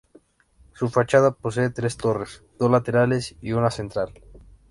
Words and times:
Su 0.73 0.89
fachada 0.89 1.29
posee 1.29 1.69
tres 1.69 1.95
torres: 1.95 2.41
dos 2.57 2.71
laterales 2.71 3.35
y 3.39 3.51
una 3.51 3.69
central. 3.69 4.11